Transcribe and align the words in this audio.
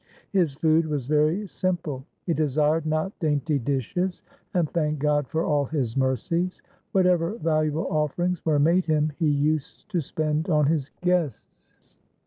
His 0.31 0.53
food 0.55 0.87
was 0.87 1.05
very 1.05 1.45
simple. 1.45 2.03
He 2.25 2.33
desired 2.33 2.87
not 2.87 3.11
dainty 3.19 3.59
dishes, 3.59 4.23
and 4.55 4.67
thanked 4.67 4.97
God 4.97 5.27
for 5.27 5.43
all 5.45 5.65
His 5.65 5.95
mercies. 5.95 6.63
Whatever 6.91 7.35
valuable 7.37 7.85
offerings 7.87 8.43
were 8.43 8.57
made 8.57 8.85
him 8.87 9.11
he 9.19 9.29
used 9.29 9.89
to 9.91 10.01
spend 10.01 10.49
on 10.49 10.65
his 10.65 10.89
guests. 11.01 11.71